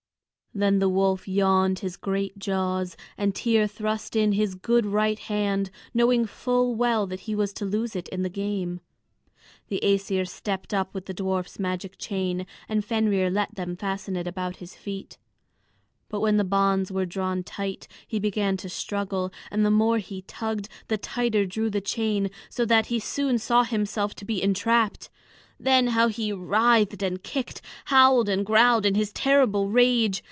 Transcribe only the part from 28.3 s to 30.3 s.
growled, in his terrible rage!